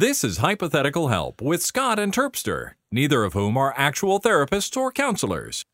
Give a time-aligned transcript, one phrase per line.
[0.00, 4.92] This is Hypothetical Help with Scott and Terpster, neither of whom are actual therapists or
[4.92, 5.64] counselors.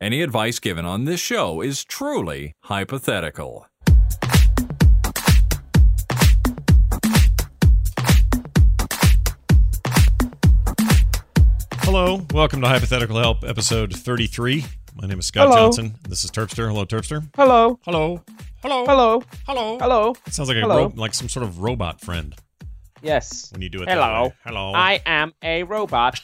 [0.00, 3.66] Any advice given on this show is truly hypothetical.
[11.80, 14.64] Hello, welcome to Hypothetical Help, episode 33.
[14.94, 15.56] My name is Scott Hello.
[15.56, 15.96] Johnson.
[16.08, 16.68] This is Terpster.
[16.68, 17.28] Hello, Terpster.
[17.34, 17.80] Hello.
[17.84, 18.22] Hello.
[18.62, 18.84] Hello.
[18.86, 19.22] Hello.
[19.48, 19.78] Hello.
[19.80, 20.14] Hello.
[20.28, 20.84] It sounds like a Hello.
[20.84, 22.36] ro- like some sort of robot friend
[23.04, 23.50] Yes.
[23.52, 23.86] when you do it.
[23.86, 24.24] that Hello.
[24.28, 24.34] way.
[24.44, 24.72] Hello.
[24.74, 26.20] I am a robot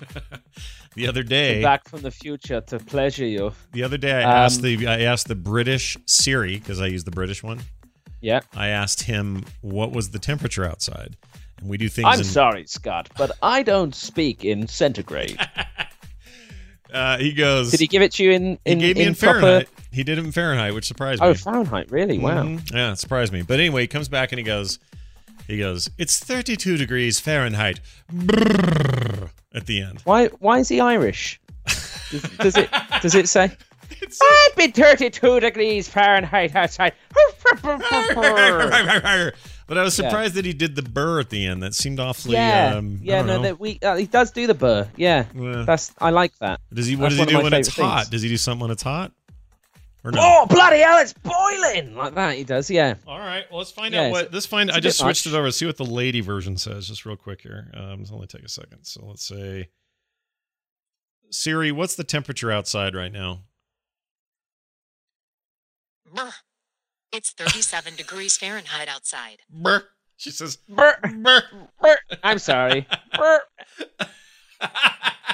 [0.94, 3.52] the other day, back from the future to pleasure you.
[3.72, 7.04] the other day, I Um, asked the I asked the British Siri because I use
[7.04, 7.60] the British one.
[8.20, 8.40] Yeah.
[8.54, 11.16] I asked him what was the temperature outside,
[11.60, 12.06] and we do things.
[12.08, 15.38] I'm in, sorry, Scott, but I don't speak in centigrade.
[16.92, 17.70] Uh, he goes.
[17.70, 19.68] Did he give it to you in he gave me in, proper- Fahrenheit.
[19.92, 21.28] He did it in Fahrenheit, which surprised me.
[21.28, 22.18] Oh, Fahrenheit, really?
[22.18, 22.42] Wow.
[22.44, 22.70] Mhm.
[22.70, 23.40] Yeah, it surprised me.
[23.40, 24.78] But anyway, he comes back and he goes,
[25.52, 27.80] he goes, it's 32 degrees Fahrenheit.
[28.12, 30.00] Brrrr, at the end.
[30.04, 31.40] Why why is he Irish?
[32.10, 33.50] Does, does it does it say?
[34.00, 36.94] It's I've been 32 degrees Fahrenheit outside.
[39.66, 41.62] but I was surprised that he did the burr at the end.
[41.62, 42.34] That seemed awfully.
[42.34, 43.42] yeah, um, yeah, no, know.
[43.42, 44.88] that we uh, he does do the burr.
[44.96, 45.64] Yeah, Yeah.
[45.66, 46.60] that's I like that.
[46.72, 46.96] Does he?
[46.96, 47.98] What that's does he do when it's favourite hot?
[48.00, 48.10] things.
[48.10, 49.12] Does he do something when it's hot?
[50.04, 50.18] Or no?
[50.20, 50.98] Oh bloody hell!
[50.98, 52.36] It's boiling like that.
[52.36, 52.68] He does.
[52.68, 52.94] Yeah.
[53.06, 53.44] All right.
[53.50, 54.30] Well, let's find Yeah, out what.
[54.30, 54.70] a- Let's find.
[54.70, 55.32] I just switched much.
[55.32, 55.46] it over.
[55.46, 57.70] To see what the lady version says, just real quick here.
[57.74, 58.82] Um, it's only take a second.
[58.84, 59.68] So let's say,
[61.30, 63.42] Siri, what's the temperature outside right now?
[66.12, 66.30] Brr.
[67.12, 69.38] It's 37 degrees Fahrenheit outside.
[69.50, 69.82] Brr.
[70.16, 71.42] She says, Brr, brr.
[71.80, 71.96] brr.
[72.22, 72.86] I'm sorry.
[73.16, 73.38] Brr,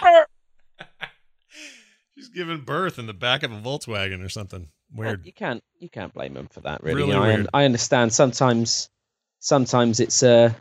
[0.01, 0.27] brr.
[2.19, 4.69] She's giving birth in the back of a Volkswagen or something.
[4.93, 5.25] Weird.
[5.25, 6.83] You can't you can't blame him for that.
[6.83, 7.63] Really, Really I.
[7.63, 8.13] I understand.
[8.13, 8.89] Sometimes,
[9.39, 10.53] sometimes it's uh,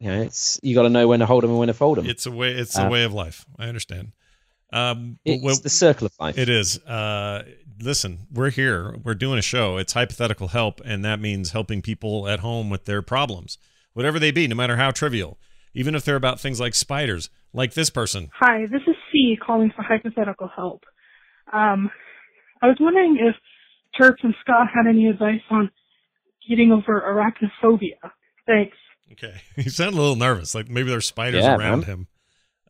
[0.00, 1.98] you know, it's you got to know when to hold them and when to fold
[1.98, 2.06] them.
[2.06, 2.52] It's a way.
[2.52, 3.44] It's a Uh, way of life.
[3.58, 4.12] I understand.
[4.72, 6.38] Um, It's what- the circle of life.
[6.38, 6.78] It is.
[6.84, 7.42] Uh,
[7.80, 8.96] listen, we're here.
[9.04, 9.76] We're doing a show.
[9.76, 13.58] It's hypothetical help, and that means helping people at home with their problems,
[13.92, 15.38] whatever they be, no matter how trivial,
[15.74, 18.30] even if they're about things like spiders, like this person.
[18.38, 20.84] Hi, this is C calling for hypothetical help.
[21.52, 21.90] Um,
[22.62, 23.34] I was wondering if
[24.00, 25.70] Terps and Scott had any advice on
[26.48, 28.10] getting over arachnophobia.
[28.46, 28.76] Thanks.
[29.12, 31.82] Okay, he sounded a little nervous, like maybe there's spiders Yeah, around man.
[31.82, 32.06] him.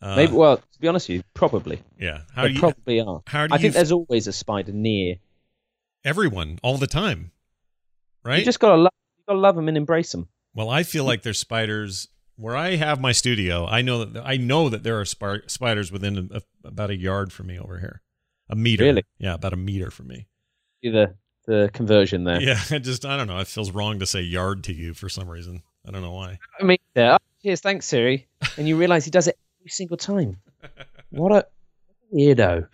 [0.00, 0.32] Uh, Maybe.
[0.32, 1.82] Well, to be honest with you, probably.
[1.98, 2.20] yeah.
[2.32, 2.60] How They do you?
[2.60, 3.20] probably are.
[3.26, 5.16] how do I you think f- there's always a spider near.
[6.04, 7.32] everyone all the time,
[8.24, 8.38] right?
[8.38, 8.92] You just gotta love.
[9.16, 10.28] You gotta love them and embrace them.
[10.54, 12.06] Well, I feel like there's spiders
[12.38, 13.66] where I have my studio.
[13.66, 17.32] I know that I know that there are spar- spiders within a, about a yard
[17.32, 18.00] from me over here,
[18.48, 18.84] a meter.
[18.84, 19.04] Really?
[19.18, 20.26] Yeah, about a meter from me.
[20.82, 21.14] The
[21.46, 22.40] the conversion there.
[22.40, 23.38] Yeah, I just I don't know.
[23.38, 25.62] It feels wrong to say yard to you for some reason.
[25.86, 26.38] I don't know why.
[26.60, 27.14] I mean, yeah.
[27.14, 28.26] oh, Cheers, thanks, Siri.
[28.56, 30.38] And you realise he does it every single time.
[31.10, 31.46] What a
[32.14, 32.68] weirdo.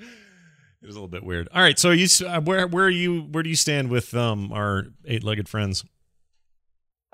[0.83, 1.49] It was a little bit weird.
[1.55, 4.53] All right, so you uh, where where are you where do you stand with um
[4.53, 5.85] our eight-legged friends?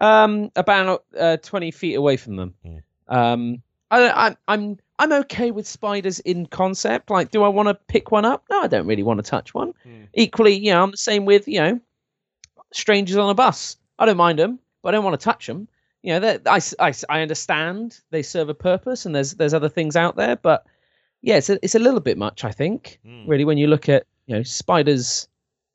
[0.01, 2.55] Um, about uh, twenty feet away from them.
[2.65, 2.83] Mm.
[3.09, 7.11] Um, I, I, I'm I'm okay with spiders in concept.
[7.11, 8.45] Like, do I want to pick one up?
[8.51, 9.75] No, I don't really want to touch one.
[9.87, 10.09] Mm.
[10.15, 11.81] Equally, you know, I'm the same with you know
[12.73, 13.77] strangers on a bus.
[13.99, 15.69] I don't mind them, but I don't want to touch them.
[16.03, 16.43] You know, that
[17.11, 20.65] I understand they serve a purpose, and there's there's other things out there, but
[21.21, 22.45] yeah, it's a, it's a little bit much.
[22.45, 23.29] I think Mm.
[23.29, 25.29] really when you look at you know spiders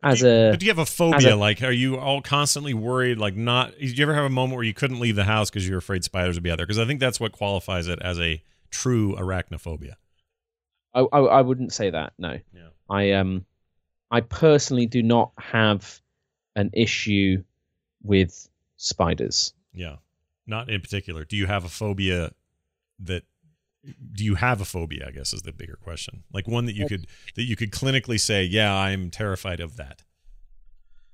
[0.06, 1.34] as do you, a but do you have a phobia?
[1.34, 3.18] a- like, are you all constantly worried?
[3.18, 3.78] Like, not?
[3.80, 6.04] Did you ever have a moment where you couldn't leave the house because you're afraid
[6.04, 6.66] spiders would be out there?
[6.66, 9.94] Because I think that's what qualifies it as a true arachnophobia.
[10.94, 12.14] I, I, I wouldn't say that.
[12.18, 12.70] No, Yeah.
[12.90, 13.46] I um,
[14.12, 16.00] I personally do not have
[16.56, 17.44] an issue
[18.04, 19.54] with spiders.
[19.74, 19.96] Yeah,
[20.48, 21.26] not in particular.
[21.26, 22.32] Do you have a phobia
[23.00, 23.24] that?
[24.14, 25.06] Do you have a phobia?
[25.08, 26.24] I guess is the bigger question.
[26.34, 30.04] Like one that you could that you could clinically say, yeah, I'm terrified of that.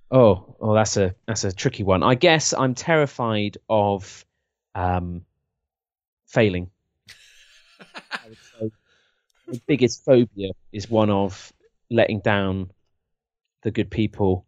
[0.09, 2.03] Oh, oh, that's a that's a tricky one.
[2.03, 4.25] I guess I'm terrified of
[4.75, 5.23] um,
[6.27, 6.69] failing.
[9.47, 11.51] The biggest phobia is one of
[11.89, 12.71] letting down
[13.63, 14.45] the good people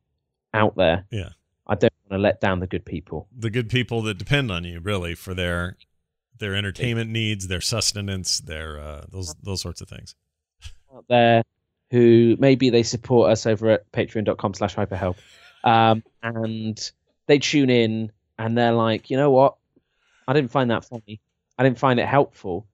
[0.54, 1.06] out there.
[1.12, 1.30] Yeah.
[1.68, 3.28] I don't want to let down the good people.
[3.38, 5.78] The good people that depend on you really for their
[6.40, 10.16] their entertainment needs, their sustenance, their uh, those those sorts of things.
[10.96, 11.44] out there
[11.92, 15.16] who maybe they support us over at patreon.com slash hyperhelp
[15.64, 16.92] um, and
[17.28, 19.56] they tune in and they're like you know what
[20.28, 21.22] i didn't find that funny
[21.60, 22.66] i didn't find it helpful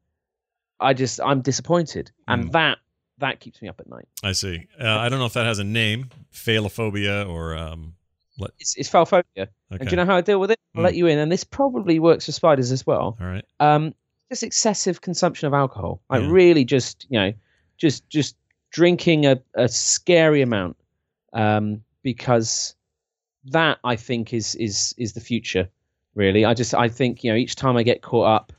[0.79, 2.51] i just i'm disappointed and Mm.
[2.53, 2.77] that
[3.17, 4.67] that keeps me up at night I see.
[4.79, 7.95] Uh, I don't know if that has a name, phalophobia or um,
[8.39, 9.23] Let- It's, it's phallophobia.
[9.37, 9.47] Okay.
[9.71, 10.59] And do you know how I deal with it?
[10.75, 10.85] I'll Mm.
[10.85, 13.17] let you in, and this probably works for spiders as well.
[13.19, 13.45] All right.
[13.59, 13.93] Um,
[14.29, 16.01] just excessive consumption of alcohol.
[16.09, 16.29] Like Yeah.
[16.31, 17.33] really, just you know,
[17.77, 18.35] just just
[18.71, 20.77] drinking a, a scary amount,
[21.33, 22.75] um, because
[23.45, 25.67] that I think is is is the future.
[26.15, 28.53] Really, I just I think you know each time I get caught up,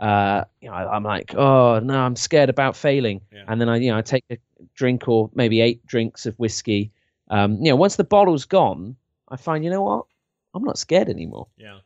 [0.00, 3.44] uh, you know, I, I'm like, oh no, I'm scared about failing, Yeah.
[3.48, 4.38] and then I you know I take a
[4.74, 6.90] drink or maybe eight drinks of whiskey.
[7.28, 8.96] Um, you know, once the bottle's gone,
[9.28, 10.06] I find you know what,
[10.54, 11.48] I'm not scared anymore.
[11.56, 11.78] Yeah.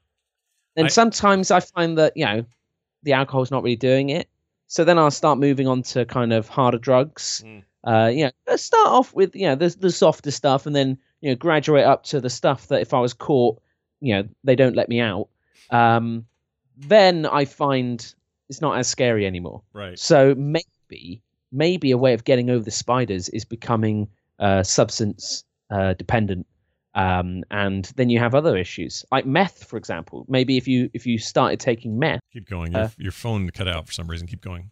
[0.76, 2.44] And I- sometimes I find that you know
[3.02, 4.29] the alcohol's not really doing it.
[4.67, 7.43] So then I'll start moving on to kind of harder drugs.
[7.44, 7.62] Mm.
[7.85, 10.99] Uh, you know, let's start off with you know the the softer stuff, and then
[11.20, 13.61] you know graduate up to the stuff that if I was caught,
[14.00, 15.29] you know, they don't let me out.
[15.70, 16.26] Um,
[16.76, 18.14] then I find
[18.49, 19.62] it's not as scary anymore.
[19.73, 19.99] Right.
[19.99, 24.08] So maybe maybe a way of getting over the spiders is becoming
[24.38, 26.46] uh, substance uh, dependent.
[26.99, 30.25] Um, and then you have other issues like meth, for example.
[30.29, 32.73] Maybe if you if you started taking meth, Keep going.
[32.73, 34.27] Your, Uh, your phone cut out for some reason.
[34.27, 34.71] Keep going.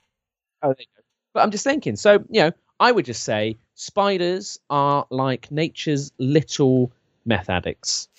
[0.62, 1.02] Oh, there you go.
[1.34, 1.94] But I'm just thinking.
[1.96, 2.50] So you know,
[2.81, 6.90] I would just say spiders are like nature's little
[7.25, 8.08] meth addicts.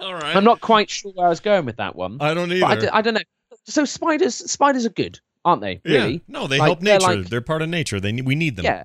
[0.00, 0.36] All right.
[0.36, 2.66] I'm not quite sure where I was going with that one, I don't either.
[2.66, 3.20] I, d- I don't know.
[3.66, 5.80] So spiders, spiders are good, aren't they?
[5.84, 5.98] yeah.
[6.00, 6.22] Really?
[6.28, 7.16] No, they Like, help they're nature.
[7.20, 8.00] like- they're part of nature.
[8.00, 8.64] They we need them.
[8.64, 8.84] Yeah,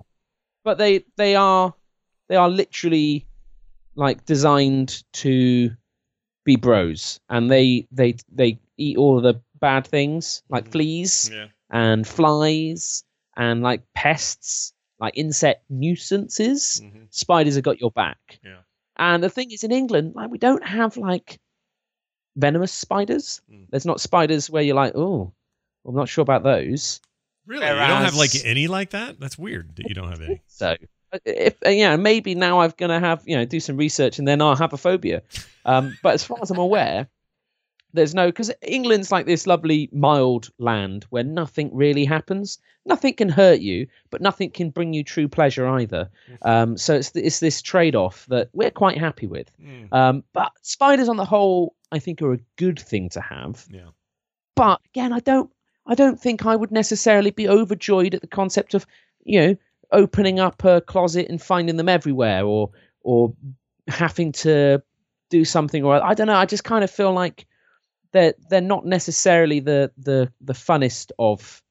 [0.64, 1.74] but they they are
[2.30, 3.26] they are literally
[3.96, 5.72] like designed to
[6.46, 10.72] be bros, and they they they eat all of the bad things like Mhm.
[10.72, 11.48] fleas Yeah.
[11.70, 13.04] and flies
[13.36, 16.82] and like pests, like insect nuisances.
[16.84, 17.08] Mhm.
[17.10, 18.40] Spiders have got your back.
[18.44, 18.62] Yeah.
[18.96, 21.40] And the thing is, in England, like we don't have like
[22.36, 23.42] venomous spiders.
[23.52, 23.66] Mm.
[23.70, 25.34] There's not spiders where you're like, oh,
[25.86, 27.02] I'm not sure about those.
[27.46, 27.66] Really?
[27.66, 29.20] you don't have like any like that?
[29.20, 30.42] That's weird that you don't have any.
[30.48, 30.76] So
[31.26, 34.42] if uh, yeah, maybe now I'm gonna have you know do some research and then
[34.42, 35.22] I'll have a phobia.
[35.66, 37.08] Um, but as far as I'm aware,
[37.94, 42.60] there's no because England's like this lovely mild land where nothing really happens.
[42.86, 46.10] Nothing can hurt you, but nothing can bring you true pleasure either.
[46.42, 49.52] Um, so it's it's this trade off that we're quite happy with.
[49.62, 49.94] Mm.
[49.94, 53.66] Um, but spiders on the whole, I think, are a good thing to have.
[53.70, 53.90] Yeah.
[54.56, 55.52] But again, I don't
[55.90, 58.86] I don't think I would necessarily be overjoyed at the concept of,
[59.24, 59.56] you know,
[59.92, 62.70] opening up a closet and finding them everywhere or
[63.02, 63.34] or
[63.88, 64.82] having to
[65.30, 67.46] do something or I don't know, I just kind of feel like
[68.12, 71.62] they're they're not necessarily the the the funnest of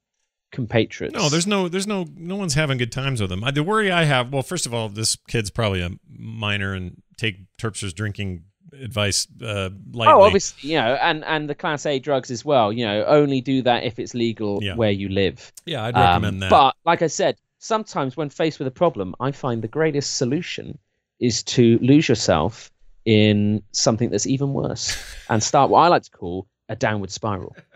[0.51, 1.15] compatriots.
[1.15, 3.45] No, there's no, there's no, no one's having good times with them.
[3.53, 7.37] The worry I have, well, first of all, this kid's probably a minor and take
[7.59, 10.15] Terpster's drinking advice uh, lightly.
[10.15, 12.73] Oh, obviously, you know, and and the class A drugs as well.
[12.73, 14.75] You know, only do that if it's legal Yeah.
[14.75, 15.53] where you live.
[15.67, 16.51] Yeah, I'd Um, recommend that.
[16.51, 20.79] But like I said, sometimes when faced with a problem, I find the greatest solution
[21.21, 22.71] is to lose yourself
[23.05, 24.97] in something that's even worse
[25.29, 27.57] and start what I like to call a downward spiral.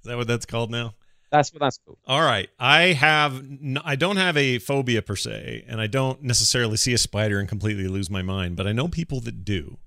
[0.00, 0.94] Is that what that's called now?
[1.30, 1.98] That's what that's called.
[2.06, 2.48] All right.
[2.58, 6.94] I have n- I don't have a phobia per se, and I don't necessarily see
[6.94, 9.78] a spider and completely lose my mind, but I know people that do.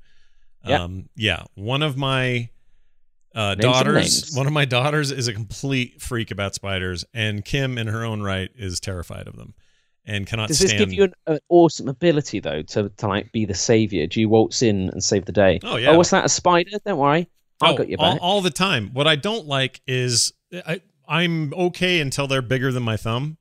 [0.65, 0.83] Yeah.
[0.83, 2.49] Um yeah, one of my
[3.35, 7.87] uh, daughters, one of my daughters is a complete freak about spiders, and Kim, in
[7.87, 9.53] her own right, is terrified of them,
[10.05, 10.79] and cannot Does this stand.
[10.79, 14.07] give you an, an awesome ability though to, to like be the savior?
[14.07, 15.59] Do you waltz in and save the day?
[15.63, 15.91] Oh, yeah.
[15.91, 16.25] Oh, what's that?
[16.25, 16.71] A spider?
[16.85, 17.27] Don't worry,
[17.61, 18.21] I'll Oh, got your all, back.
[18.21, 18.89] all the time.
[18.93, 20.33] What I don't like is
[20.65, 23.37] I, I'm okay until they're bigger than my thumb.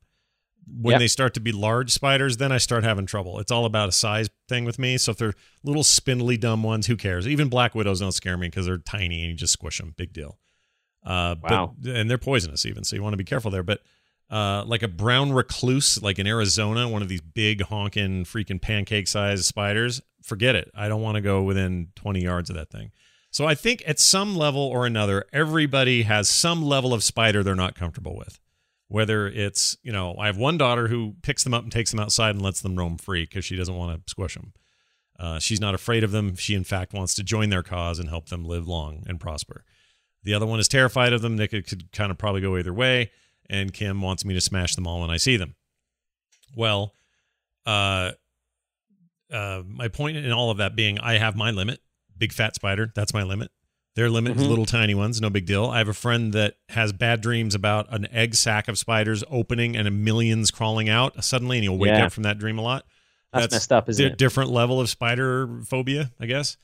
[0.73, 0.99] When Yep.
[0.99, 3.39] they start to be large spiders, then I start having trouble.
[3.39, 4.97] It's all about a size thing with me.
[4.97, 7.27] So if they're little spindly dumb ones, who cares?
[7.27, 9.93] Even black widows don't scare me because they're tiny and you just squish them.
[9.97, 10.37] Big deal.
[11.05, 11.75] Uh, Wow.
[11.79, 13.63] But, and they're poisonous even, so you want to be careful there.
[13.63, 13.81] But
[14.29, 19.07] uh, like a brown recluse, like in Arizona, one of these big honking freaking pancake
[19.07, 20.71] sized spiders, forget it.
[20.73, 22.91] I don't want to go within 20 yards of that thing.
[23.29, 27.55] So I think at some level or another, everybody has some level of spider they're
[27.55, 28.39] not comfortable with.
[28.91, 31.99] Whether it's, you know, I have one daughter who picks them up and takes them
[32.01, 34.51] outside and lets them roam free because she doesn't want to squish them.
[35.17, 36.35] Uh, she's not afraid of them.
[36.35, 39.63] She, in fact, wants to join their cause and help them live long and prosper.
[40.23, 41.37] The other one is terrified of them.
[41.37, 43.11] They could, could kind of probably go either way.
[43.49, 45.55] And Kim wants me to smash them all when I see them.
[46.53, 46.93] Well,
[47.65, 48.11] uh,
[49.31, 51.79] uh, my point in all of that being, I have my limit.
[52.17, 53.51] Big fat spider, that's my limit.
[53.95, 54.47] Their limit is Mhm.
[54.49, 55.65] little tiny ones, no big deal.
[55.65, 59.75] I have a friend that has bad dreams about an egg sack of spiders opening
[59.75, 62.05] and a millions crawling out suddenly, and he'll wake Yeah.
[62.05, 62.85] up from that dream a lot.
[63.33, 64.17] That's, messed up, isn't di- it?
[64.17, 66.57] different level of spider phobia, I guess.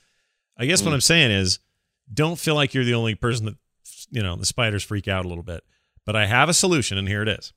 [0.57, 0.95] I guess what Mm.
[0.95, 1.59] I'm saying is,
[2.13, 3.55] don't feel like you're the only person that
[4.09, 5.63] you know the spiders freak out a little bit.
[6.05, 7.51] But I have a solution, and here it is.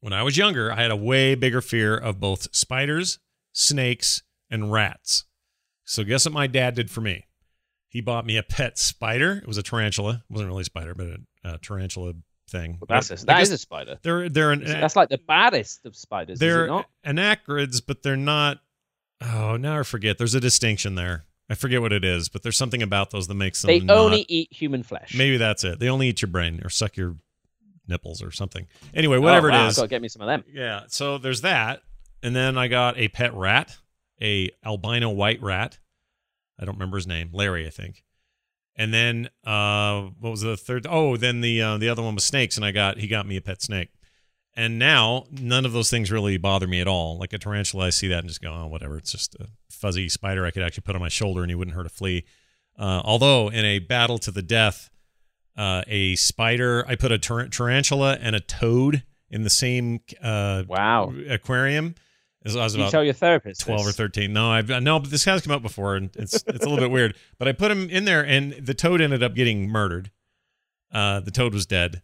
[0.00, 3.18] When I was younger, I had a way bigger fear of both spiders
[3.52, 5.24] snakes, and rats.
[5.84, 7.26] So guess what my dad did for me?
[7.90, 9.32] He bought me a pet spider.
[9.42, 10.22] It was a tarantula.
[10.28, 11.18] It wasn't really a spider, but a,
[11.54, 12.14] a tarantula
[12.48, 12.78] thing.
[12.80, 13.98] Well, that's a, that is a spider.
[14.02, 16.68] They're they're an, That's like the baddest of spiders, they're
[17.04, 18.60] arachnids, but they're not.
[19.20, 20.18] Oh, now I forget.
[20.18, 21.24] There's a distinction there.
[21.50, 23.68] I forget what it is, but there's something about those that makes them.
[23.68, 25.14] They not- only eat human flesh.
[25.16, 25.80] Maybe that's it.
[25.80, 27.16] They only eat your brain or suck your
[27.88, 28.68] nipples or something.
[28.94, 29.76] Anyway, Oh, whatever wow, it is.
[29.76, 30.44] Got to get me some of them.
[30.48, 30.84] Yeah.
[30.86, 31.82] So there's that,
[32.22, 33.76] and then I got a pet rat,
[34.22, 35.78] a albino white rat.
[36.60, 38.04] I don't remember his name, Larry, I think.
[38.76, 40.86] And then uh, what was the third?
[40.88, 43.36] Oh, then the uh, the other one was snakes, and I got he got me
[43.36, 43.88] a pet snake.
[44.54, 47.18] And now none of those things really bother me at all.
[47.18, 48.98] Like a tarantula, I see that and just go, oh, whatever.
[48.98, 51.76] It's just a fuzzy spider I could actually put on my shoulder and he wouldn't
[51.76, 52.24] hurt a flea.
[52.78, 54.90] Uh, although in a battle to the death,
[55.56, 60.64] uh, a spider, I put a tar- tarantula and a toad in the same uh,
[60.66, 61.12] Wow.
[61.28, 61.94] aquarium.
[62.44, 63.60] As I was You about tell your therapist.
[63.60, 66.64] 12 or 13 no i've no but this has come up before and it's it's
[66.64, 67.14] a little bit weird.
[67.38, 70.10] But i put him in there and the toad ended up getting murdered.
[70.92, 72.02] Uh the toad was dead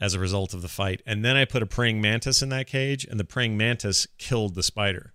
[0.00, 1.02] as a result of the fight.
[1.06, 4.54] And then i put a praying mantis in that cage and the praying mantis killed
[4.54, 5.12] the spider.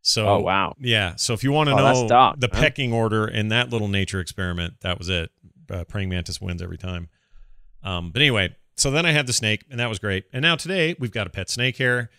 [0.00, 0.74] So Oh, wow.
[0.80, 1.14] yeah.
[1.16, 2.60] So if you want to Oh, know dark, the man.
[2.62, 5.30] pecking order in that little nature experiment that was it.
[5.70, 7.08] Uh, praying mantis wins every time.
[7.82, 10.24] Um but anyway so then i had the snake and that was great.
[10.32, 12.10] And now today we've got a pet snake here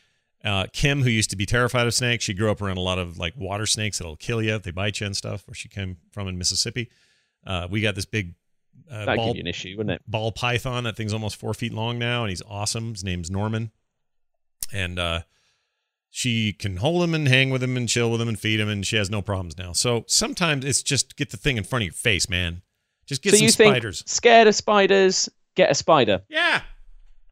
[0.43, 2.99] uh, Kim, who used to be terrified of snakes, she grew up around a lot
[2.99, 4.55] of like water snakes that'll kill you.
[4.55, 5.47] if They bite you and stuff.
[5.47, 6.89] Where she came from in Mississippi,
[7.45, 8.35] uh, we got this big
[8.91, 10.01] uh, That'd ball, an issue, wouldn't it?
[10.07, 10.83] ball python.
[10.83, 12.93] That thing's almost four feet long now, and he's awesome.
[12.93, 13.71] His name's Norman,
[14.73, 15.21] and uh,
[16.09, 18.69] she can hold him and hang with him and chill with him and feed him,
[18.69, 19.71] and she has no problems now.
[19.71, 22.61] So sometimes it's just get the thing in front of your face, man.
[23.05, 24.03] Just get so some you think spiders.
[24.05, 25.29] scared of spiders?
[25.55, 26.21] Get a spider.
[26.29, 26.61] Yeah.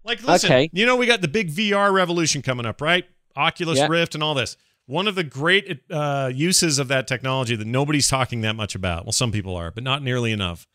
[0.03, 0.69] Like, listen, Okay.
[0.73, 3.05] you know, we got the big VR revolution coming up, right?
[3.35, 3.87] Oculus Yeah.
[3.87, 4.57] Rift and all this.
[4.87, 9.05] One of the great uh, uses of that technology that nobody's talking that much about,
[9.05, 10.67] well, some people are, but not nearly enough,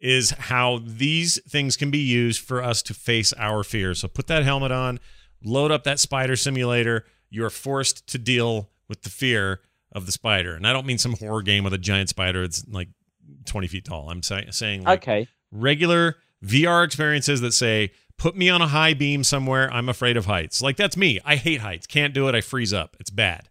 [0.00, 4.00] is how these things can be used for us to face our fears.
[4.00, 4.98] So put that helmet on,
[5.44, 7.04] load up that spider simulator.
[7.30, 9.60] You're forced to deal with the fear
[9.92, 10.54] of the spider.
[10.54, 12.88] And I don't mean some horror game with a giant spider that's like
[13.44, 14.10] 20 feet tall.
[14.10, 15.28] I'm say- saying like, Okay.
[15.52, 19.68] regular VR experiences that say, put me on a high beam somewhere.
[19.72, 20.62] I'm afraid of heights.
[20.62, 21.18] Like that's me.
[21.24, 21.86] I hate heights.
[21.88, 22.34] Can't do it.
[22.36, 22.96] I freeze up.
[23.00, 23.48] It's bad.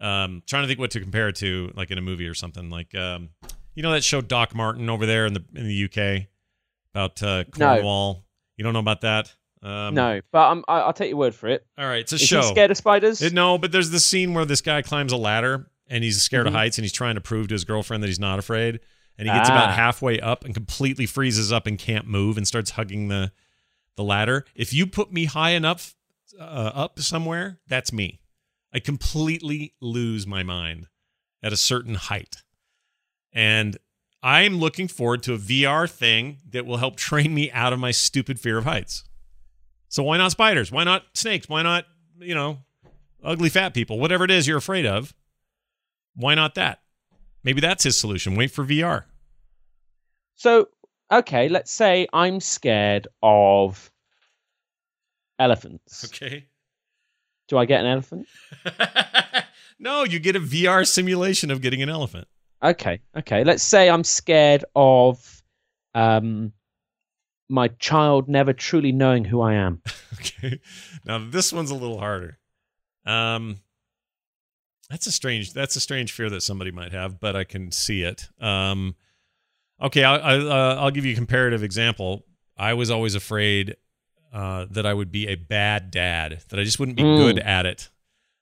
[0.00, 2.68] Um, trying to think what to compare it to, like in a movie or something.
[2.68, 3.28] Like, um,
[3.74, 6.26] you know that show Doc Martin over there in the in the UK
[6.92, 7.74] about uh, No.
[7.74, 8.24] Cornwall.
[8.56, 9.32] You don't know about that?
[9.62, 11.64] Um, no, but I'm, I, I'll take your word for it.
[11.78, 12.42] All right, it's a Is show.
[12.42, 13.22] scared of spiders?
[13.22, 16.46] It- no, but there's this scene where this guy climbs a ladder and he's scared
[16.46, 16.48] Mhm.
[16.48, 18.80] of heights and he's trying to prove to his girlfriend that he's not afraid.
[19.16, 19.72] And he gets about Ah.
[19.74, 23.30] halfway up and completely freezes up and can't move and starts hugging the
[23.96, 24.44] the ladder.
[24.54, 25.94] If you put me high enough
[26.38, 26.42] uh,
[26.74, 28.20] up somewhere, that's me.
[28.72, 30.86] I completely lose my mind
[31.42, 32.36] at a certain height.
[33.32, 33.76] And
[34.22, 37.90] I'm looking forward to a VR thing that will help train me out of my
[37.90, 39.04] stupid fear of heights.
[39.88, 40.72] So why not spiders?
[40.72, 41.48] Why not snakes?
[41.48, 41.84] Why not,
[42.18, 42.58] you know,
[43.22, 43.98] ugly fat people?
[43.98, 45.12] Whatever it is you're afraid of.
[46.14, 46.80] Why not that?
[47.44, 48.36] Maybe that's his solution.
[48.36, 49.04] Wait for VR.
[50.36, 50.68] So,
[51.12, 53.90] okay, let's say I'm scared of
[55.38, 56.04] elephants.
[56.06, 56.46] Okay.
[57.48, 58.26] Do I get an elephant?
[59.78, 62.26] no, you get a VR simulation of getting an elephant.
[62.62, 63.44] Okay, okay.
[63.44, 65.42] Let's say I'm scared of
[65.94, 66.52] um,
[67.48, 69.82] my child never truly knowing who I am.
[70.20, 70.60] Okay.
[71.04, 72.38] Now this one's a little harder.
[73.04, 73.56] Um
[74.88, 78.02] that's a strange that's a strange fear that somebody might have, but I can see
[78.02, 78.28] it.
[78.38, 78.94] Um
[79.82, 82.24] okay, I, I uh, I'll give you a comparative example.
[82.56, 83.76] I was always afraid
[84.32, 87.16] uh, that I would be a bad dad, that I just wouldn't be Mm.
[87.18, 87.90] good at it,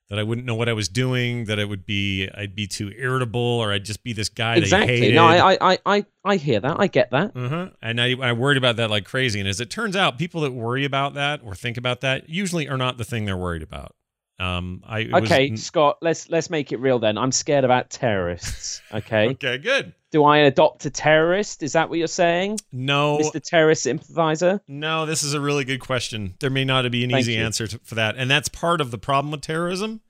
[0.08, 2.92] that I wouldn't know what I was doing, that it would be I'd be too
[2.96, 5.12] irritable, or I'd just be this guy exactly.
[5.12, 6.76] No, I, I, I, I hear that.
[6.78, 7.32] I get that.
[7.34, 7.70] Uh-huh.
[7.80, 9.40] And I, I worried about that like crazy.
[9.40, 12.68] And as it turns out, people that worry about that or think about that usually
[12.68, 13.94] are not the thing they're worried about.
[14.40, 15.98] Um, I it was- Okay, Scott.
[16.00, 17.18] Let's let's make it real then.
[17.18, 18.80] I'm scared about terrorists.
[18.92, 19.28] Okay.
[19.30, 19.94] okay, good.
[20.10, 21.62] Do I adopt a terrorist?
[21.62, 23.40] Is that what you're saying, No, Mr.
[23.40, 24.60] Terrorist Sympathizer?
[24.66, 26.34] no, this is a really good question.
[26.40, 27.44] There may not be an Thank easy you.
[27.44, 30.00] answer to, for that, and that's part of the problem with terrorism.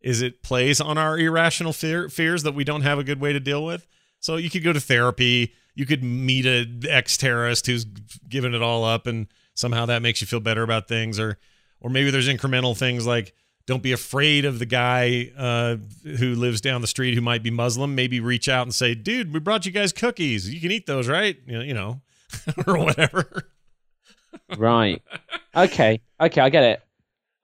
[0.00, 3.32] Is it plays on our irrational fear, fears that we don't have a good way
[3.32, 3.88] to deal with.
[4.20, 5.52] So you could go to therapy.
[5.74, 7.84] You could meet a ex-terrorist who's
[8.28, 11.18] given it all up, and somehow that makes you feel better about things.
[11.18, 11.38] Or,
[11.80, 13.34] or maybe there's incremental things like
[13.68, 17.50] don't be afraid of the guy uh, who lives down the street who might be
[17.50, 17.94] Muslim.
[17.94, 20.52] Maybe reach out and say, "Dude, we brought you guys cookies.
[20.52, 21.36] You can eat those, right?
[21.46, 22.00] You know, you know
[22.66, 23.50] or whatever."
[24.56, 25.02] Right.
[25.54, 26.00] Okay.
[26.18, 26.82] Okay, I get it.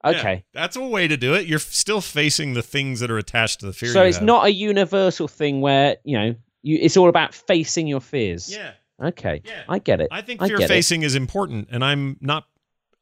[0.03, 0.43] Okay.
[0.51, 1.45] that's a way to do it.
[1.45, 3.93] You're still facing the things that are attached to the fear.
[3.93, 4.25] so it's have.
[4.25, 6.79] not a universal thing where you know you.
[6.81, 8.51] It's all about facing your fears.
[8.51, 9.43] Yeah, Okay.
[9.45, 9.61] Yeah.
[9.69, 10.07] I get it.
[10.09, 12.45] I think I fear facing is important, and I'm not.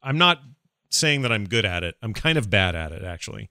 [0.02, 0.42] I'm not
[0.94, 1.96] saying that I'm good at it.
[2.02, 3.50] I'm kind of bad at it actually,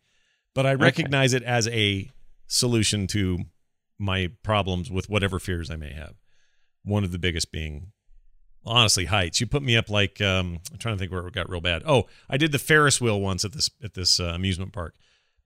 [0.54, 2.10] but I recognize it as a
[2.48, 3.40] solution to
[4.00, 6.16] my problems with whatever fears I may have.
[6.84, 7.92] One of the biggest being
[8.66, 9.40] honestly heights.
[9.40, 11.84] You put me up like um, I'm trying to think where it got real bad.
[11.86, 14.96] Oh, I did the Ferris wheel once at this at this uh, amusement park.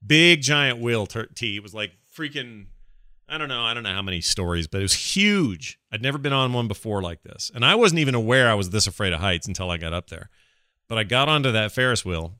[0.04, 1.22] Big giant wheel t.
[1.34, 1.56] T.
[1.56, 2.66] It was like freaking.
[3.28, 3.62] I don't know.
[3.62, 5.78] I don't know how many stories, but it was huge.
[5.92, 8.70] I'd never been on one before like this, and I wasn't even aware I was
[8.70, 10.30] this afraid of heights until I got up there.
[10.88, 12.34] But I got onto that Ferris wheel,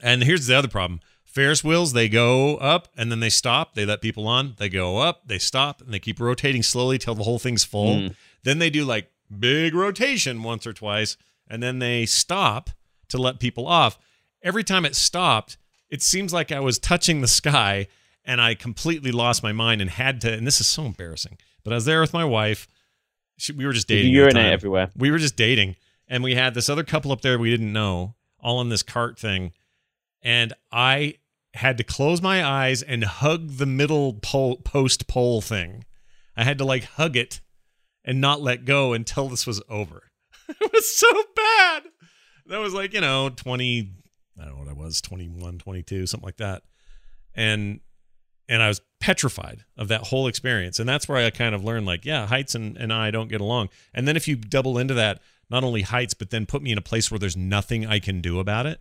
[0.00, 3.74] and here's the other problem: Ferris wheels they go up and then they stop.
[3.74, 4.54] They let people on.
[4.58, 7.96] They go up, they stop, and they keep rotating slowly till the whole thing's full.
[7.96, 8.16] Mm.
[8.42, 11.16] Then they do like big rotation once or twice,
[11.48, 12.70] and then they stop
[13.08, 13.98] to let people off.
[14.42, 15.56] Every time it stopped,
[15.88, 17.86] it seems like I was touching the sky,
[18.24, 20.32] and I completely lost my mind and had to.
[20.32, 21.38] And this is so embarrassing.
[21.62, 22.66] But I was there with my wife.
[23.36, 24.06] She, we were just dating.
[24.06, 24.90] at the urinate everywhere.
[24.96, 25.76] We were just dating,
[26.10, 29.18] and we had this other couple up there we didn't know, all on this cart
[29.18, 29.52] thing,
[30.20, 31.14] and I
[31.54, 35.84] had to close my eyes and hug the middle pole, post pole thing.
[36.36, 37.40] I had to like hug it
[38.04, 40.10] and not let go until this was over.
[40.48, 41.84] it was so bad.
[42.46, 43.92] That was like, you know, 20,
[44.38, 46.62] I don't know what I was, 21, 22, something like that.
[47.34, 47.80] And
[48.48, 50.80] and I was petrified of that whole experience.
[50.80, 53.40] And that's where I kind of learned like, yeah, heights and, and I don't get
[53.40, 53.68] along.
[53.94, 56.78] And then if you double into that, not only heights, but then put me in
[56.78, 58.80] a place where there's nothing I can do about it.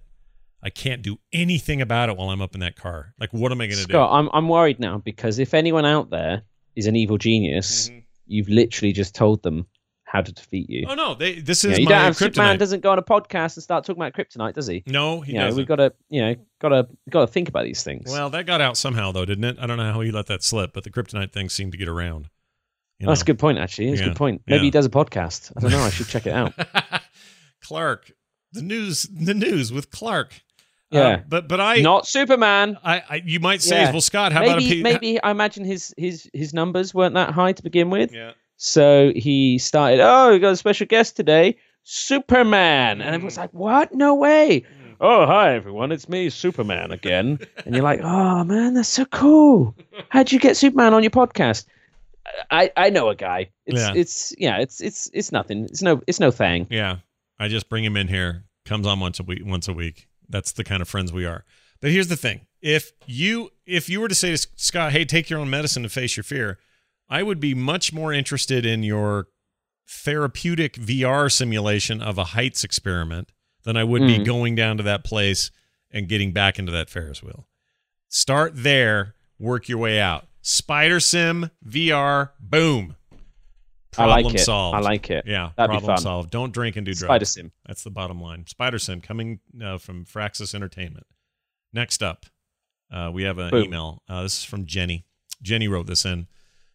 [0.61, 3.13] I can't do anything about it while I'm up in that car.
[3.19, 3.91] Like, what am I going to do?
[3.93, 6.41] Scott, I'm I'm worried now because if anyone out there
[6.75, 8.03] is an evil genius, Mhm.
[8.27, 9.65] you've literally just told them
[10.03, 10.85] how to defeat you.
[10.89, 13.03] Oh no, they, this is know, you my don't have Superman doesn't go on a
[13.03, 14.83] podcast and start talking about kryptonite, does he?
[14.87, 15.57] no, he you know, doesn't.
[15.59, 18.09] we've got to, you know, got to, got to think about these things.
[18.11, 19.57] Well, that got out somehow, though, didn't it?
[19.61, 21.87] I don't know how he let that slip, but the kryptonite thing seemed to get
[21.87, 22.29] around.
[22.99, 23.89] You that's a good point, actually.
[23.89, 24.41] That's a good point.
[24.45, 24.63] Maybe yeah.
[24.65, 25.53] he does a podcast.
[25.55, 25.79] I don't know.
[25.79, 26.53] I should check it out.
[27.63, 28.11] Clark,
[28.51, 30.33] the news, the news with Clark.
[30.91, 31.01] Yeah.
[31.01, 32.77] Uh, but but I, Not Superman.
[32.83, 33.91] I, I, you might say, Yeah.
[33.91, 37.31] well, Scott, how about a maybe, maybe I imagine his his his numbers weren't that
[37.31, 38.11] high to begin with.
[38.11, 38.31] Yeah.
[38.57, 40.01] So he started.
[40.01, 43.93] Oh, we got a special guest today, Superman, and everyone's like, "What?
[43.93, 44.65] No way!"
[44.99, 47.39] Oh, hi everyone, it's me, Superman again.
[47.65, 49.75] and you're like, "Oh man, that's so cool.
[50.09, 51.65] How'd you get Superman on your podcast?"
[52.51, 53.49] I I know a guy.
[53.65, 53.93] It's Yeah.
[53.95, 55.65] it's yeah, it's it's it's nothing.
[55.65, 56.67] It's no it's no thing.
[56.69, 56.97] Yeah,
[57.39, 58.45] I just bring him in here.
[58.65, 59.41] Comes on once a week.
[59.45, 60.07] Once a week.
[60.27, 61.43] That's the kind of friends we are.
[61.81, 65.29] But here's the thing: if you if you were to say to Scott, "Hey, take
[65.29, 66.59] your own medicine to face your fear,"
[67.09, 69.27] I would be much more interested in your
[69.87, 73.31] therapeutic VR simulation of a heights experiment
[73.63, 74.25] than I would be Mm.
[74.25, 75.49] going down to that place
[75.91, 77.47] and getting back into that Ferris wheel.
[78.07, 80.27] Start there, work your way out.
[80.41, 82.95] Spider Sim VR, boom.
[83.97, 84.39] I like Problem it.
[84.39, 84.77] solved.
[84.77, 85.25] I like it.
[85.27, 86.03] Yeah, That'd be problem fun.
[86.03, 86.29] solved.
[86.29, 87.07] Don't drink and do drugs.
[87.09, 87.51] Spider Sim.
[87.65, 88.45] That's the bottom line.
[88.47, 91.07] Spider Sim coming uh, from Fraxis Entertainment.
[91.73, 92.25] Next up,
[92.91, 93.65] uh, we have an Boom.
[93.65, 94.03] email.
[94.07, 95.05] Uh, this is from Jenny.
[95.41, 96.27] Jenny wrote this in,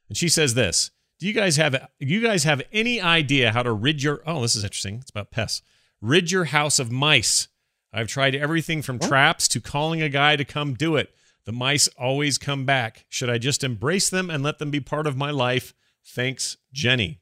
[0.09, 3.73] and she says this: Do you guys have you guys have any idea how to
[3.73, 4.23] rid your?
[4.27, 4.97] Oh, this is interesting.
[4.97, 5.63] It's about pests.
[6.01, 7.49] Rid your house of mice.
[7.93, 11.15] I've tried everything from traps to calling a guy to come do it.
[11.45, 13.05] The mice always come back.
[13.09, 15.75] Should I just embrace them and let them be part of my life?
[16.05, 17.21] Thanks, Jenny.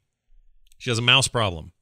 [0.78, 1.72] She has a mouse problem.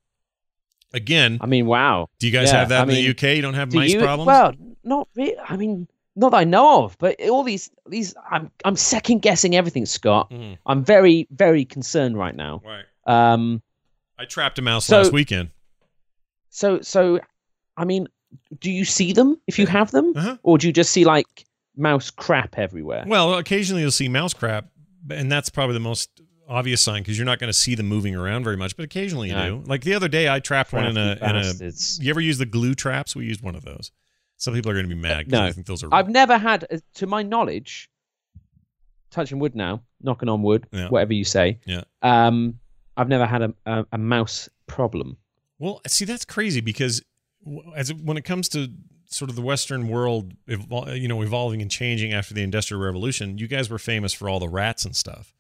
[0.93, 2.09] Again, I mean, wow.
[2.19, 3.37] do you guys Yeah, have that I in mean, the UK?
[3.37, 4.01] You don't have Do mice you?
[4.01, 4.27] problems?
[4.27, 5.37] Well, not really.
[5.39, 9.55] I mean, not that I know of, but all these these I'm I'm second guessing
[9.55, 10.31] everything, Scott.
[10.31, 10.59] Mhm.
[10.67, 12.61] I'm very very concerned right now.
[12.65, 12.85] Right.
[13.07, 13.63] Um.
[14.19, 15.51] I trapped a mouse So- last weekend.
[16.51, 17.21] So so,
[17.77, 18.09] I mean,
[18.59, 20.37] do you see them if you have them, Uh-huh.
[20.43, 21.47] or do you just see like
[21.81, 23.05] mouse crap everywhere?
[23.07, 24.67] Well, occasionally you'll see mouse crap,
[25.11, 28.15] and that's probably the most obvious sign because you're not going to see them moving
[28.15, 28.77] around very much.
[28.77, 29.59] But occasionally you No.
[29.61, 29.65] do.
[29.67, 31.73] Like the other day, I trapped one in a, in a.
[32.01, 33.15] You ever use the glue traps?
[33.17, 33.91] We used one of those.
[34.37, 35.47] Some people are going to be mad because No.
[35.47, 35.89] I think those are.
[35.93, 37.91] I've never had, uh, to my knowledge,
[39.11, 40.89] touching wood now, knocking on wood, Yeah.
[40.89, 41.59] whatever you say.
[41.67, 41.83] Yeah.
[42.03, 42.59] Um,
[42.97, 45.17] I've never had a, a, a mouse problem.
[45.59, 47.03] Well, see, that's crazy because
[47.77, 48.69] as it- when it comes to
[49.11, 53.39] sort of the Western world, evol- you know, evolving and changing after the Industrial Revolution,
[53.39, 55.35] you guys were famous for all the rats and stuff,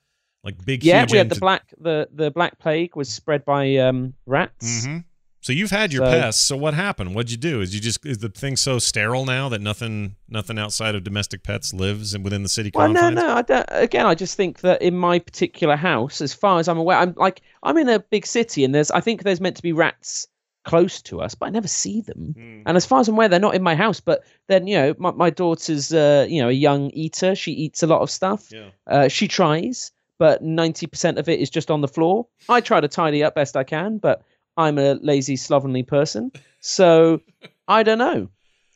[0.44, 0.82] like big.
[0.84, 4.86] Yeah, we had the black the the black plague was spread by um, rats.
[4.86, 5.04] Mhm.
[5.42, 6.44] So you've had your So- pests.
[6.44, 7.14] So what happened?
[7.14, 7.62] What'd you do?
[7.62, 11.42] Is you just is the thing so sterile now that nothing nothing outside of domestic
[11.44, 13.36] pets lives in- within the city Well, no, no.
[13.36, 16.76] I don't, again, I just think that in my particular house, as far as I'm
[16.76, 19.62] aware, I'm like I'm in a big city, and there's I think there's meant to
[19.62, 20.26] be rats
[20.64, 22.34] close to us, but I never see them.
[22.38, 22.62] Mm.
[22.66, 24.00] And as far as I'm aware, they're not in my house.
[24.00, 27.34] But then, you know, my, my daughter's, uh, you know, a young eater.
[27.34, 28.50] She eats a lot of stuff.
[28.52, 28.68] Yeah.
[28.86, 32.26] Uh, she tries, but 90% of it is just on the floor.
[32.48, 34.22] I try to tidy up best I can, but
[34.56, 36.30] I'm a lazy, slovenly person.
[36.60, 37.22] So
[37.66, 38.28] I don't know.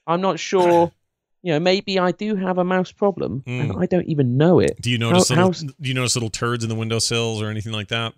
[0.06, 0.90] I'm not sure.
[1.46, 3.82] You know, maybe I do have a mouse problem and Mm.
[3.82, 4.80] I don't even know it.
[4.80, 7.72] Do you notice How- little, do you notice little turds in the windowsills or anything
[7.72, 8.14] like that?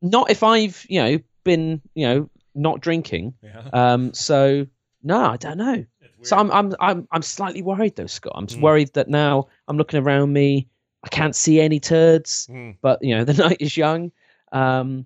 [0.00, 3.34] Not if I've, you know, been, you know, not drinking.
[3.42, 3.68] Yeah.
[3.72, 4.66] Um, so
[5.02, 5.84] no, I don't know.
[6.22, 8.32] So I'm I'm I'm I'm slightly worried though, Scott.
[8.34, 10.68] I'm just worried that now I'm looking around me,
[11.04, 12.76] I can't see any turds, Mm.
[12.80, 14.10] but you know the night is young.
[14.52, 15.04] Um,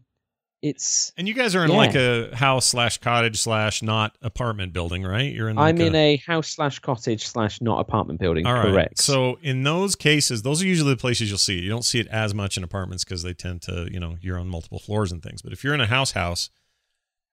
[0.60, 1.76] it's And you guys are in Yeah.
[1.76, 5.32] like a house slash cottage slash not apartment building, right?
[5.32, 5.54] You're in.
[5.56, 8.44] Like I'm in a house slash cottage slash not apartment building.
[8.44, 8.62] All right.
[8.64, 8.98] correct.
[9.00, 11.62] So in those cases, those are usually the places you'll see it.
[11.62, 14.36] You don't see it as much in apartments because they tend to, you know, you're
[14.38, 15.42] on multiple floors and things.
[15.42, 16.50] But if you're in a house house,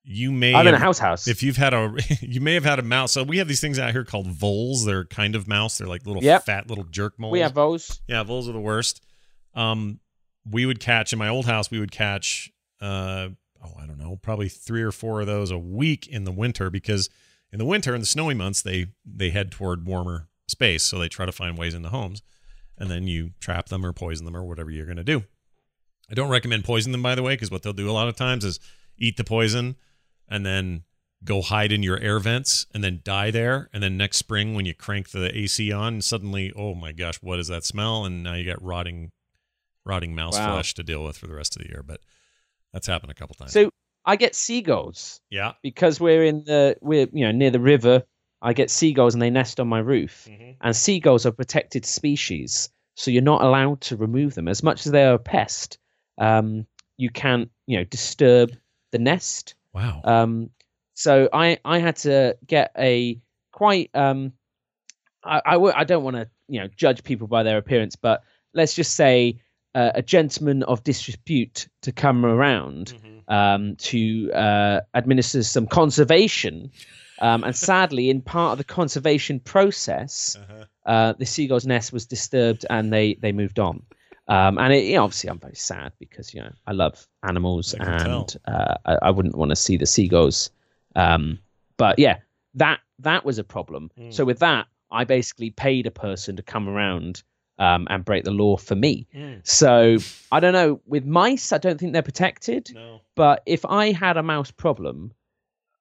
[0.07, 1.27] you may I'm in a house house.
[1.27, 3.11] If you've had a, you may have had a mouse.
[3.11, 4.85] So we have these things out here called voles.
[4.85, 5.77] They're kind of mouse.
[5.77, 6.45] They're like little Yep.
[6.45, 7.31] fat little jerk moles.
[7.33, 7.99] we have voles.
[8.07, 9.01] Yeah, voles are the worst.
[9.55, 9.99] Um,
[10.49, 11.71] we would catch in my old house.
[11.71, 13.29] We would catch, uh,
[13.63, 16.69] oh, I don't know, probably three or four of those a week in the winter
[16.69, 17.09] because
[17.51, 21.07] in the winter in the snowy months they they head toward warmer space, so they
[21.09, 22.21] try to find ways into homes,
[22.77, 25.23] and then you trap them or poison them or whatever you're going to do.
[26.11, 28.15] I don't recommend poisoning them, by the way, because what they'll do a lot of
[28.15, 28.59] times is
[28.99, 29.75] eat the poison
[30.29, 30.83] and then
[31.23, 33.69] go hide in your air vents and then die there.
[33.73, 37.39] And then next spring, when you crank the AC on, suddenly, oh my gosh, what
[37.39, 38.05] is that smell?
[38.05, 39.11] And now you got rotting,
[39.85, 40.53] rotting mouse Wow.
[40.53, 41.83] flesh to deal with for the rest of the year.
[41.85, 42.01] But
[42.73, 43.53] that's happened a couple times.
[43.53, 43.71] So
[44.05, 45.53] I get seagulls yeah.
[45.63, 48.03] because we're in the we're you know near the river.
[48.41, 50.27] I get seagulls and they nest on my roof.
[50.61, 54.91] And seagulls are protected species, so you're not allowed to remove them as much as
[54.91, 55.79] they are a pest.
[56.19, 58.55] Um, you can't you know disturb
[58.91, 59.55] the nest.
[59.75, 60.01] Wow.
[60.03, 60.49] Um,
[60.93, 63.19] so I I had to get a
[63.51, 64.31] quite um,
[65.23, 68.23] I I, w- I don't want to you know judge people by their appearance, but
[68.53, 69.39] let's just say
[69.75, 72.93] uh, a gentleman of disrepute to come around
[73.27, 76.71] um, to uh, administer some conservation.
[77.19, 80.65] Um, and sadly, in part of the conservation process, Uh-huh.
[80.85, 83.83] uh, the seagull's nest was disturbed and they they moved on.
[84.27, 87.75] Um, and it, you know, obviously, I'm very sad because you know I love animals
[87.79, 90.49] I and uh, I, I wouldn't want to see the seagulls.
[90.95, 91.39] Um,
[91.77, 92.17] but yeah,
[92.55, 93.91] that that was a problem.
[93.99, 94.13] Mm.
[94.13, 97.23] So with that, I basically paid a person to come around
[97.59, 99.07] um, and break the law for me.
[99.13, 99.47] Mm.
[99.47, 99.97] So
[100.31, 100.81] I don't know.
[100.87, 102.71] With mice, I don't think they're protected.
[102.73, 103.01] No.
[103.15, 105.13] But if I had a mouse problem,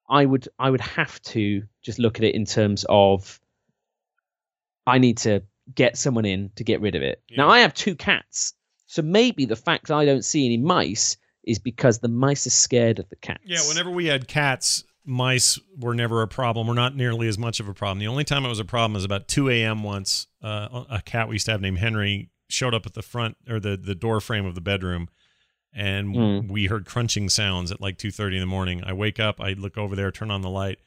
[0.09, 3.39] I would I would have to just look at it in terms of
[4.85, 7.21] I need to get someone in to get rid of it.
[7.35, 8.53] Now I have two cats,
[8.85, 12.99] so maybe the fact I don't see any mice is because the mice are scared
[12.99, 13.43] of the cats.
[13.45, 17.59] Yeah, whenever we had cats, mice were never a problem, or not nearly as much
[17.59, 17.99] of a problem.
[17.99, 19.83] The only time it was a problem was about 2 a.m.
[19.83, 20.27] once.
[20.41, 23.59] Uh, a cat we used to have named Henry showed up at the front or
[23.59, 25.07] the, the door frame of the bedroom,
[25.73, 26.47] and Mm.
[26.49, 28.83] we heard crunching sounds at like 2.30 in the morning.
[28.83, 30.77] I wake up, I look over there, turn on the light,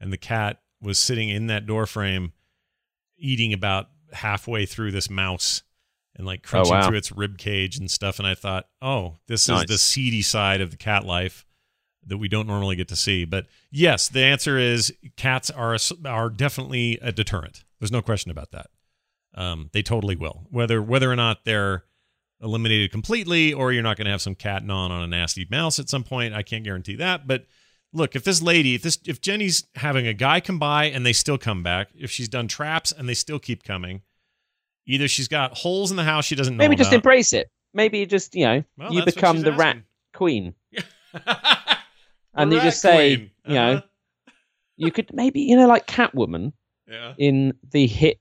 [0.00, 2.32] and the cat was sitting in that door frame
[3.18, 5.62] eating about halfway through this mouse
[6.16, 6.88] and like crunching wow.
[6.88, 8.18] through its rib cage and stuff.
[8.18, 11.44] And I thought, oh, this is the seedy side of the cat life
[12.06, 13.24] that we don't normally get to see.
[13.24, 17.64] But yes, the answer is cats are are definitely a deterrent.
[17.80, 18.68] There's no question about that.
[19.34, 20.46] Um, they totally will.
[20.50, 21.84] Whether whether or not they're
[22.40, 25.78] eliminated completely, or you're not going to have some cat gnawing on a nasty mouse
[25.78, 27.26] at some point, I can't guarantee that.
[27.26, 27.46] But
[27.92, 31.12] look, if this lady, if this, if Jenny's having a guy come by and they
[31.12, 34.02] still come back, if she's done traps and they still keep coming,
[34.86, 36.96] either she's got holes in the house she doesn't know maybe just about.
[36.96, 37.50] embrace it.
[37.74, 39.76] Maybe you just you know Well, you become the rat
[40.14, 40.54] queen,
[42.34, 43.30] and you just say queen.
[43.46, 44.32] you know Uh-huh.
[44.76, 46.52] you could maybe you know like Catwoman
[46.86, 47.14] yeah.
[47.18, 48.18] in the hit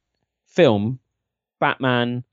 [0.48, 1.00] film
[1.60, 2.24] Batman.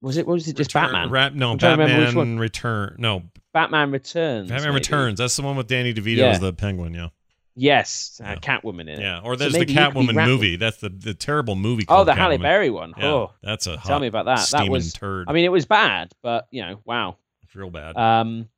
[0.00, 0.26] Was it?
[0.26, 1.38] Was it just Return- Batman?
[1.38, 2.38] No, I'm trying to remember which Batman.
[2.38, 2.96] Return.
[2.98, 4.48] No, Batman Returns.
[4.48, 4.74] Batman maybe.
[4.74, 5.18] Returns.
[5.18, 6.26] That's the one with Danny DeVito Yeah.
[6.30, 6.94] as the Penguin.
[6.94, 7.08] Yeah,
[7.56, 9.00] Yes, uh, Catwoman in it.
[9.00, 9.20] yeah.
[9.24, 10.54] Or So there's the could be Catwoman movie.
[10.56, 11.84] That's the the terrible movie.
[11.88, 12.42] Oh, the Halle Catwoman.
[12.42, 12.94] Berry one.
[12.96, 14.48] Yeah, Oh, that's a tell me about that.
[14.52, 14.92] That was.
[14.92, 15.26] turd.
[15.28, 17.16] I mean, it was bad, but you know, wow.
[17.42, 17.96] it's real bad.
[17.96, 18.48] Um,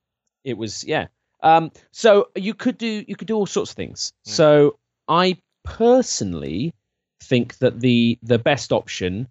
[0.45, 1.07] it was yeah.
[1.43, 4.13] Um, so you could do you could do all sorts of things.
[4.27, 4.31] Hmm.
[4.31, 6.75] So I personally
[7.23, 9.29] think that the the best option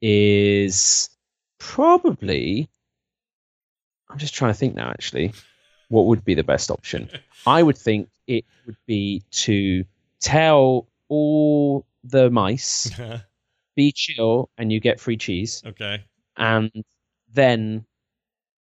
[0.00, 1.08] is
[1.62, 2.68] probably.
[4.10, 4.90] I'm just trying to think now.
[4.90, 5.32] Actually,
[5.88, 7.08] what would be the best option?
[7.46, 9.84] I would think it would be to
[10.20, 13.18] tell all the mice uh-huh.
[13.76, 16.02] be chill and you get free cheese okay.
[16.36, 16.70] and
[17.32, 17.84] then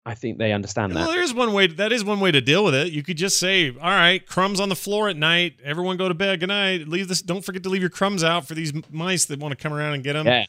[0.05, 1.13] I think they understand Well, that.
[1.13, 1.67] there's one way.
[1.67, 2.91] That is one way to deal with it.
[2.91, 5.59] You could just say, "All right, crumbs on the floor at night.
[5.63, 6.41] Everyone go to bed.
[6.41, 6.87] Good night.
[6.89, 7.21] Leave this.
[7.21, 9.93] Don't forget to leave your crumbs out for these mice that want to come around
[9.93, 10.45] and get them." Yeah.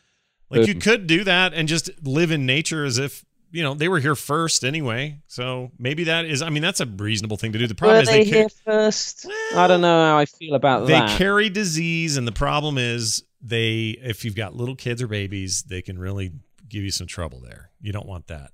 [0.51, 3.89] Like you could do that and just live in nature as if you know they
[3.89, 5.21] were here first anyway.
[5.27, 6.43] So maybe that is.
[6.43, 7.67] I mean, that's a reasonable thing to do.
[7.67, 9.27] The problem Were is they they here ca- first?
[9.27, 11.17] Well, I don't know how I feel about they that.
[11.19, 13.97] carry disease, and the problem is they.
[14.03, 16.33] If you've got little kids or babies, they can really
[16.69, 17.71] give you some trouble there.
[17.81, 18.51] You don't want that.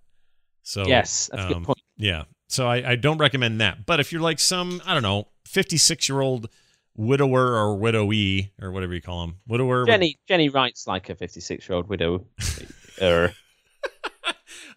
[0.62, 1.78] So yes, that's a um, good point.
[1.96, 2.24] Yeah.
[2.48, 3.86] So I, I don't recommend that.
[3.86, 6.48] But if you're like some, I don't know, 56 year old
[7.00, 9.86] widower or widowee or whatever you call them, widower.
[9.86, 12.26] Jenny Jenny writes like a 56 year old widow.
[13.02, 13.32] er,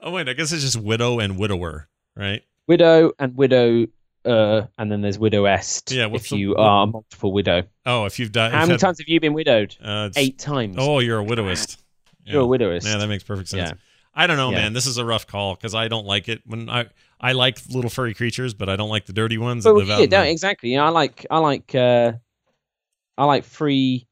[0.02, 0.28] Oh, wait.
[0.28, 2.42] I guess it's just widow and widower, right?
[2.68, 3.86] widow and widow,
[4.26, 5.92] uh, and then there's widowest.
[5.92, 7.64] Yeah, if the- you are a multiple widow.
[7.86, 8.52] Oh, if you've died.
[8.54, 9.76] How many times have you been widowed?
[9.84, 10.76] Uh, Eight times.
[10.80, 11.78] Oh, you're a widowist.
[12.26, 12.86] You're a widowist.
[12.86, 13.70] Yeah, that makes perfect sense.
[13.72, 13.76] Yeah.
[14.16, 14.60] I don't know, Yeah.
[14.60, 14.74] man.
[14.74, 16.42] This is a rough call because I don't like it.
[16.46, 16.86] When I
[17.24, 19.90] I like little furry creatures, but I don't like the dirty ones that But live
[19.90, 20.00] out.
[20.02, 20.72] yeah, no, exactly.
[20.72, 22.12] You know, I like I like uh,
[23.18, 24.08] I like free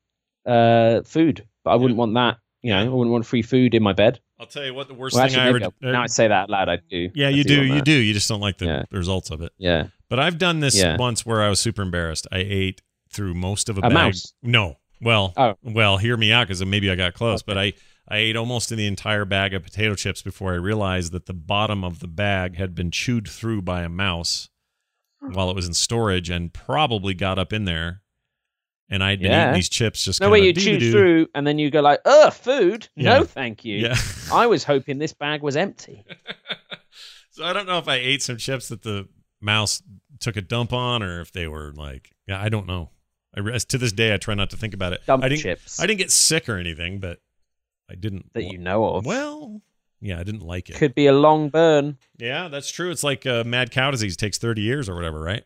[0.46, 2.38] uh, food, but I wouldn't want that.
[2.64, 4.20] You know, I wouldn't want free food in my bed.
[4.40, 4.88] I'll tell you what.
[4.88, 5.74] The worst Well, thing actually, I ever.
[5.84, 7.10] I- now I say that out loud, I do.
[7.14, 7.64] yeah, you do.
[7.64, 7.86] You that.
[7.86, 7.92] do.
[7.92, 8.84] You just don't like the Yeah.
[8.92, 9.52] results of it.
[9.58, 9.88] Yeah.
[10.10, 10.98] But I've done this Yeah.
[10.98, 12.28] once where I was super embarrassed.
[12.32, 13.94] I ate through most of a, A bag.
[13.94, 14.34] mouse?
[14.42, 14.78] No.
[15.02, 15.56] Well, Oh.
[15.64, 17.74] well, hear me out because maybe I got close, but I
[18.08, 21.84] I ate almost the entire bag of potato chips before I realized that the bottom
[21.84, 24.50] of the bag had been chewed through by a mouse
[25.22, 25.34] hmm.
[25.34, 28.02] while it was in storage and probably got up in there.
[28.90, 29.46] And I'd been Yeah.
[29.46, 32.34] eating these chips just No way you chew through and then you go like, "Ugh,
[32.34, 32.90] food?
[32.96, 33.20] Yeah.
[33.20, 33.96] No, thank you." Yeah.
[34.34, 36.04] I was hoping this bag was empty.
[37.30, 39.08] so I don't know if I ate some chips that the
[39.40, 39.82] mouse
[40.20, 42.92] took a dump on or if they were like, yeah, I don't know.
[43.36, 45.02] I, to this day, I try not to think about it.
[45.06, 47.20] Dump I didn't, chips I didn't get sick or anything, but
[47.92, 48.32] I didn't.
[48.34, 49.06] that you know of.
[49.06, 49.62] Well,
[50.00, 50.76] yeah, I didn't like it.
[50.78, 51.98] could be a long burn.
[52.18, 52.90] yeah, that's true.
[52.92, 55.44] It's like uh, mad cow disease takes 30 years or whatever, right?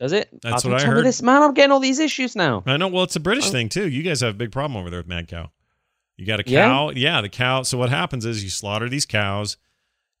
[0.00, 0.28] Does it?
[0.42, 1.04] That's I've what I heard.
[1.04, 2.62] This man, I'm getting all these issues now.
[2.66, 2.88] I know.
[2.88, 3.50] Well, it's a British Oh.
[3.52, 3.88] thing too.
[3.88, 5.50] You guys have a big problem over there with mad cow.
[6.16, 6.90] You got a cow.
[6.90, 7.62] Yeah, yeah the cow.
[7.62, 9.56] So what happens is you slaughter these cows.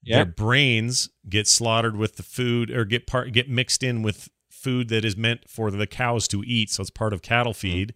[0.02, 0.16] Yeah.
[0.18, 4.88] Their brains get slaughtered with the food or get part get mixed in with food
[4.88, 6.70] that is meant for the cows to eat.
[6.70, 7.90] So it's part of cattle Mm.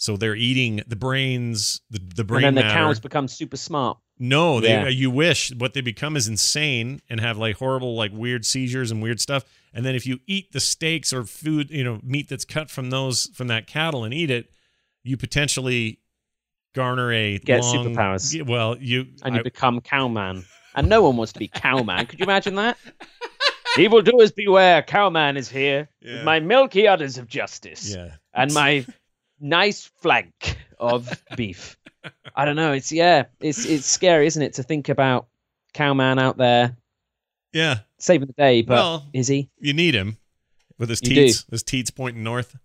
[0.00, 2.74] So they're eating the brains, the, the brain and then the matter.
[2.86, 3.98] cows become super smart.
[4.18, 4.88] No, they Yeah.
[4.88, 9.02] you wish what they become is insane and have like horrible like weird seizures and
[9.02, 9.44] weird stuff.
[9.74, 12.88] And then if you eat the steaks or food, you know, meat that's cut from
[12.88, 14.50] those from that cattle and eat it,
[15.04, 15.98] you potentially
[16.74, 18.46] garner a Get long, superpowers.
[18.48, 20.46] Well, you and you I- become cowman.
[20.74, 22.06] And no one wants to be cowman.
[22.06, 22.78] Could you imagine that?
[23.78, 25.88] Evil doers beware, cowman is here.
[26.00, 26.22] Yeah.
[26.24, 27.94] My milky udders of justice.
[27.94, 28.12] yeah.
[28.34, 28.86] And my
[29.40, 31.76] nice flank of beef.
[32.34, 32.72] I don't know.
[32.72, 35.26] It's yeah, it's it's scary, isn't it, to think about
[35.74, 36.76] cowman out there
[37.52, 37.80] Yeah.
[37.98, 39.50] saving the day, but Well, is he?
[39.58, 40.16] you need him
[40.78, 42.56] with his You teats, his teats pointing north.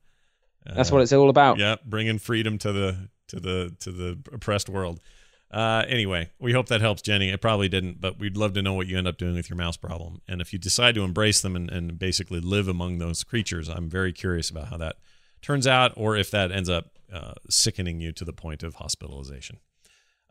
[0.65, 1.57] That's Uh, what it's all about.
[1.59, 4.99] Yeah, bringing freedom to the to the to the oppressed world.
[5.51, 7.29] Uh, anyway, we hope that helps, Jenny.
[7.29, 9.55] It probably didn't, but we'd love to know what you end up doing with your
[9.57, 10.21] mouse problem.
[10.27, 13.89] And if you decide to embrace them and, and basically live among those creatures, I'm
[13.89, 14.95] very curious about how that
[15.45, 19.59] turns out, or if that ends up uh, sickening you to the point of hospitalization.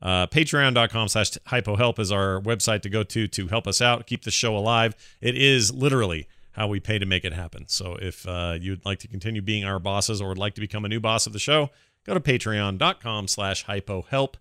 [0.02, 4.24] Uh, Patreon.com slash hypohelp is our website to go to to help us out, keep
[4.24, 4.94] the show alive.
[5.20, 7.66] It is literally how we pay to make it happen.
[7.68, 10.84] So if uh, you'd like to continue being our bosses or would like to become
[10.84, 11.70] a new boss of the show,
[12.04, 14.34] go to patreon.com slash hypohelp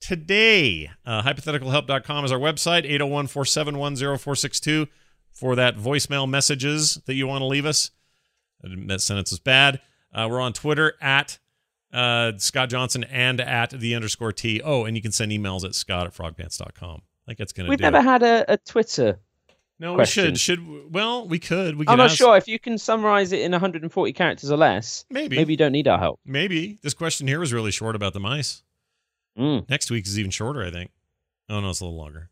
[0.00, 0.90] today.
[1.06, 4.88] Uh, hypotheticalhelp.com is our website, 801-471-0462
[5.32, 7.90] for that voicemail messages that you want to leave us.
[8.62, 9.80] That sentence is bad.
[10.12, 11.38] Uh, we're on Twitter at
[11.92, 14.60] uh, Scott Johnson and at the underscore T.
[14.62, 17.02] Oh, and you can send emails at scott at frogpants.com.
[17.02, 18.04] I think that's going to We've do never it.
[18.04, 19.18] had a, a Twitter.
[19.78, 20.24] no, question.
[20.24, 20.38] we should.
[20.40, 21.76] Should well, we could.
[21.76, 24.56] We could I'm not ask- sure if you can summarize it in 140 characters or
[24.56, 25.04] less.
[25.10, 25.36] Maybe.
[25.36, 26.18] Maybe you don't need our help.
[26.24, 26.78] Maybe.
[26.82, 28.62] This question here was really short about the mice.
[29.38, 29.68] Mm.
[29.70, 30.90] Next week is even shorter, I think.
[31.48, 32.30] Oh no, it's a little longer.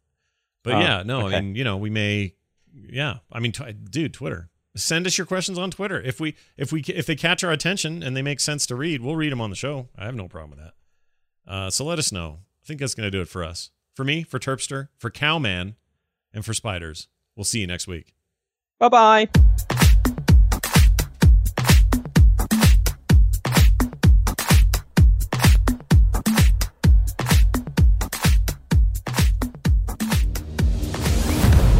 [0.65, 1.37] But Oh, yeah, no, okay.
[1.37, 2.35] I mean, you know, we may.
[2.75, 4.51] Yeah, I mean, t- dude, Twitter.
[4.77, 6.01] Send us your questions on Twitter.
[6.01, 9.01] If we, if we, if they catch our attention and they make sense to read,
[9.01, 9.89] we'll read them on the show.
[9.97, 11.53] I have no problem with that.
[11.53, 12.41] Uh, so let us know.
[12.63, 13.71] I think that's going to do it for us.
[13.95, 15.77] For me, for Terpster, for Cowman,
[16.33, 17.09] and for Spiders.
[17.35, 18.15] We'll see you next week.
[18.79, 19.29] Bye bye.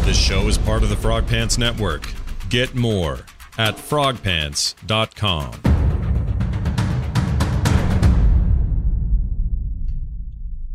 [0.03, 2.11] This show is part of the Frog Pants Network.
[2.49, 3.19] Get more
[3.59, 5.51] at frogpants.com.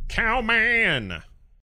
[0.09, 1.23] Cowman!